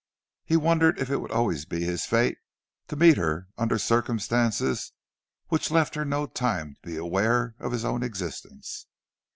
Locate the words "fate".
2.07-2.39